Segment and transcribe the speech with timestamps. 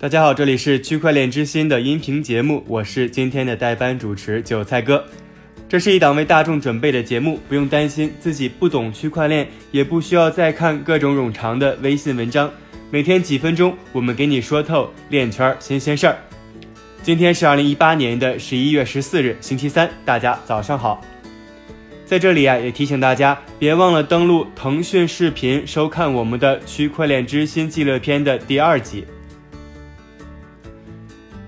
[0.00, 5.04] 大家好，这里是区块链之心的音频节目，我是今天的代班主持韭菜哥。
[5.68, 12.48] 这是一档为大众准备的节目，不用担心自己不懂区块链，也不需要再看各种冗长的微信文章。
[12.92, 16.16] 每天几分钟，我们给你说透链圈新鲜事儿。
[17.02, 21.04] 今天是二零一八年的十一月十四日，星期三，大家早上好。
[22.06, 29.04] 在这里啊，也提醒大家，别忘了登录腾讯视频收看我们的《区块链之心》纪录片的第二集。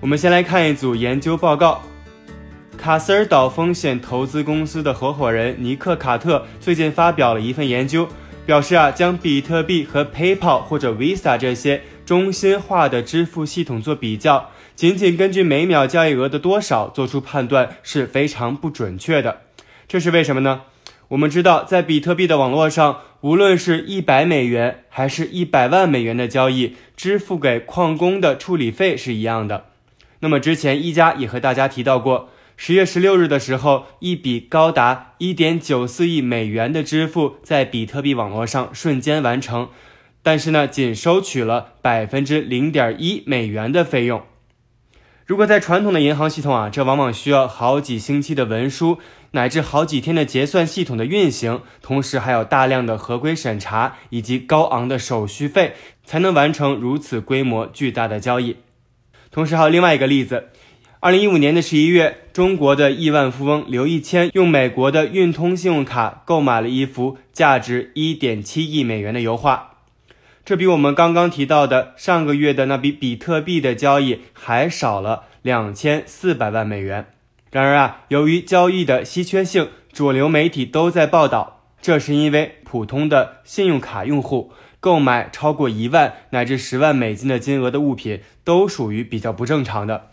[0.00, 1.82] 我们先来看一组研究报告。
[2.76, 8.08] 卡斯尔岛风险投资公司的合伙人尼克卡特最近发表了一份研究，
[8.46, 19.40] 表示啊，将比特币和 PayPal 或者 Visa 这些中心化的支付系统做比较，仅仅根据每秒交易额的多少做出判断是非常不准确的。
[19.88, 20.60] 这是为什么呢？
[21.08, 29.64] 我们知道，在比特币的网络上，无论是一百美元还是一百万美元的交易，支付给矿工的处理费是一样的。
[30.20, 39.68] 那么之前一加也和大家提到过，十月十六日的时候，一笔高达一点九四亿美元的支付在比特币网络上瞬间完成，
[40.22, 44.22] 但是呢，仅收取了百分之零点一美元的费用。
[45.24, 48.98] 如果在传统的银行系统啊，这往往需要好几星期的文书，
[49.32, 58.56] 乃至好几天的结算系统的运行，同时还有大量的合规审查以及高昂的手续费，才能完成如此规模巨大的交易。
[59.30, 60.48] 同时还有另外一个例子，
[61.00, 69.76] 二零一五年的十一月，中国的亿万富翁刘一谦用美国的运通信用卡购买了一幅价值一点七亿美元的油画。
[70.44, 77.06] 这比我们刚刚提到的上个月的那笔比特币的交易还少了两千四百万美元。
[77.50, 90.08] 然而啊，由于交易的稀缺性，主流媒体都在报道，这是因为普通的信用卡用户购买超过一万乃至十万美金的金额的物品都属于比较不正常的。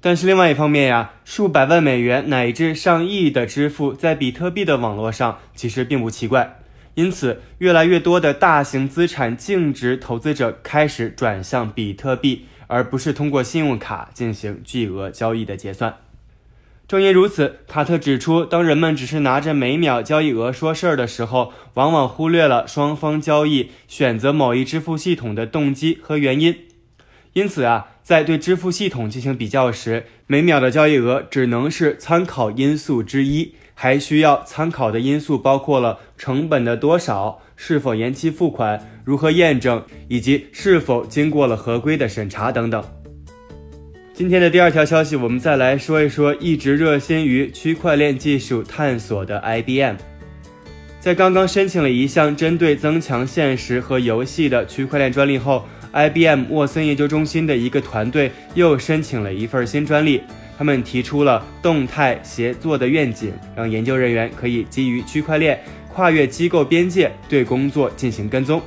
[0.00, 6.60] 但是另外一方面呀，数百万美元乃至上亿的支付在比特币的网络上其实并不奇怪。
[6.94, 15.94] 因此，越来越多的大型资产净值投资者开始转向比特币，而不是通过信用卡进行巨额交易的结算。
[16.88, 26.60] 正因如此，卡特指出，当人们只是拿着每秒交易额说事儿的时候，往往忽略了双方交易选择某一支付系统的动机和原因。
[27.34, 33.52] 因此啊，在对支付系统进行比较时，每秒的交易额只能是参考因素之一。
[33.80, 42.82] 还需要参考的因素包括了成本的多少、是否延期付款、如何验证，以及是否经过了合规的审查等等。
[44.18, 49.94] 今天的第二条消息，我们再来说一说一直热心于区块链技术探索的 IBM，
[50.98, 60.20] 在刚刚申请了一项针对增强现实和游戏的区块链专利后，IBM 沃森研究中心的一个团队又申请了一份新专利。
[60.58, 65.62] 他们提出了动态协作的愿景，让研究人员可以基于区块链
[65.94, 68.60] 跨越机构边界对工作进行跟踪。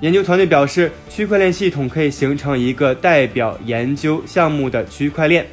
[0.00, 5.46] 研究团队表示，区块链系统可以形成一个代表研究项目的区块链，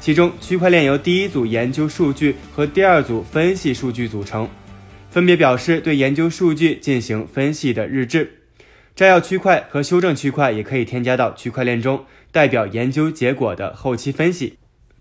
[0.00, 4.48] 其中区块链由第一组研究数据和第二组分析数据组成，
[5.10, 8.38] 分别表示对研究数据进行分析的日志。
[8.94, 12.04] 摘要区块和修正区块也可以添加到区块链中。
[12.32, 14.54] 代表研究结果的后期分析，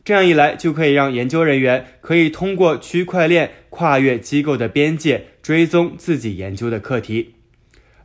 [0.04, 7.36] 这样一来就可以让研究人员可以通过区块链跨越机构的边界，追踪自己研究的课题。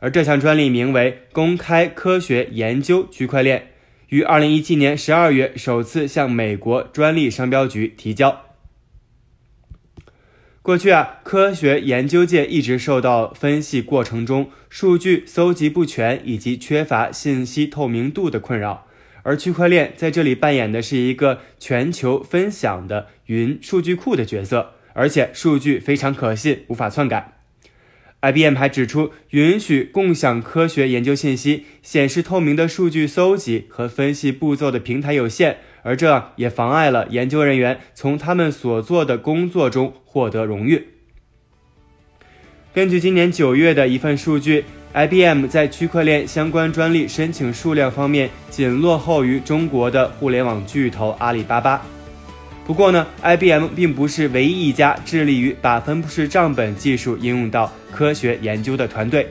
[0.01, 3.69] 而这项专利名为“公开科学研究区块链”，
[4.11, 8.43] 于二零一七年十二月首次向美国专利商标局提交。
[10.63, 18.87] 过去啊，科学研究界一直受到分析过程中数据搜集不全以及缺乏信息透明度的困扰。
[19.23, 27.36] 而区块链在这里扮演的是一个全球分享的云数据库的角色，而且数据非常可信，无法篡改。
[28.33, 40.87] IBM 还指出，允许共享科学研究信息、显示透明的数据搜集和分析步骤的平台有限，而这也妨碍了研究人员从他们所做的工作中获得荣誉。
[42.75, 44.65] 根据今年九月的一份数据。
[44.97, 51.85] IBM 在区块链相关专利申请数量方面仅落后于中国的互联网巨头阿里巴巴。
[52.67, 59.27] 不过呢，IBM 并不是唯一一家致力于把分布式账本技术应用到科学研究的团队。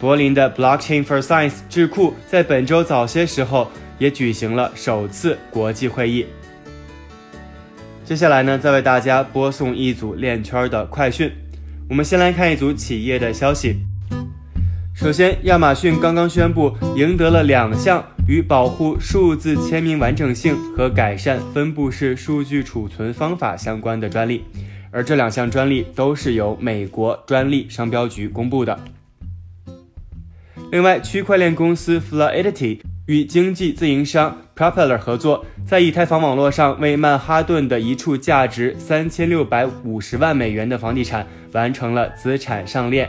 [0.00, 6.24] 柏林的 Blockchain for Science 智库在本周早些时候也举行了首次国际会议。
[8.04, 11.30] 接下来呢，再为大家播送一组链圈的快讯。
[11.90, 13.76] 我们先来看一组企业的消息。
[14.94, 24.44] 首先，亚马逊刚刚宣布赢得了两项与保护数字签名完整性和改善分布式数据储存方法相关的专利，
[24.90, 28.78] 而这两项专利都是由美国专利商标局公布的。
[30.70, 43.08] 另外，区块链公司 Fluidity 与经济自营商 Propeller 合作，在以太坊网络上为曼哈顿的一处价值三千六百五十万美元的房地产完成了资产上链。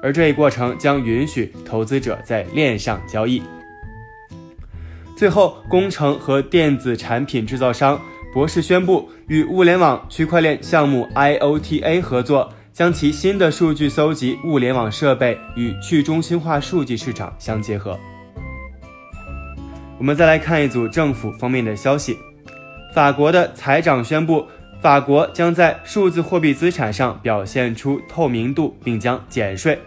[0.00, 3.42] 而这一过程将允许投资者在链上交易。
[5.22, 7.96] 最后，工程和电子产品制造商
[8.34, 17.96] 博士宣布与物联网区块链项目 IOTA 合作，将其新的数据搜集物联网设备与去中心化数据市场相结合。
[19.96, 22.18] 我们再来看一组政府方面的消息：
[22.92, 24.44] 法国的财长宣布。
[24.80, 29.78] 法国将在数字货币资产上表现出透明度，并将减税。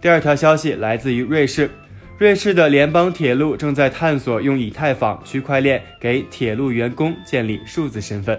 [0.00, 1.70] 第二条消息来自于瑞士，
[2.16, 8.38] 瑞士的联邦铁路正在探索用以太坊区块链给铁路员工建立数字身份。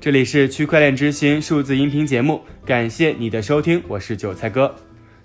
[0.00, 4.74] 这里是区块链之心数字音频节目，感谢你的收听，我是韭菜哥。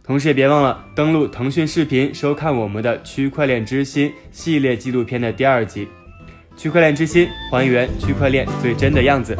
[0.03, 5.87] 同时也别忘了登录腾讯视频收看我们的区块链之心系列纪录片的第二集。
[6.55, 9.35] 区块链之心，还原区块链最真的样子。